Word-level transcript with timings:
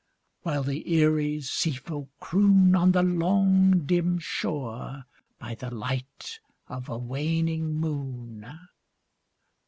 While 0.41 0.63
the 0.63 0.91
eerie 0.91 1.41
sea 1.41 1.73
folk 1.73 2.09
croon 2.19 2.75
On 2.75 2.91
the 2.91 3.03
long 3.03 3.85
dim 3.85 4.17
shore 4.17 5.03
by 5.37 5.53
the 5.53 5.69
light 5.69 6.39
of 6.67 6.89
a 6.89 6.97
waning 6.97 7.75
moon. 7.75 8.47